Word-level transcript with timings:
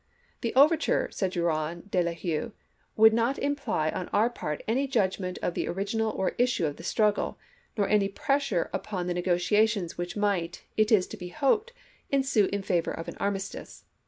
"The 0.41 0.55
overture," 0.55 1.09
said 1.11 1.33
Drouyn 1.33 1.83
de 1.91 1.99
I'Huys," 2.03 2.53
would 2.97 3.13
not 3.13 3.37
imply 3.37 3.91
on 3.91 4.07
our 4.09 4.31
part 4.31 4.63
any 4.67 4.87
judg 4.87 5.19
ment 5.19 5.37
of 5.43 5.53
the 5.53 5.67
origin 5.67 6.01
or 6.01 6.33
issue 6.39 6.65
of 6.65 6.77
the 6.77 6.83
struggle, 6.83 7.37
nor 7.77 7.87
any 7.87 8.07
pressure 8.09 8.71
upon 8.73 9.05
the 9.05 9.13
negotiations 9.13 9.99
which 9.99 10.17
might, 10.17 10.63
it 10.75 10.91
is 10.91 11.05
to 11.05 11.17
be 11.17 11.27
hoped, 11.29 11.71
ensue 12.09 12.49
in 12.51 12.63
favor 12.63 12.89
of 12.91 13.09
an 13.09 13.17
armistice. 13.19 13.85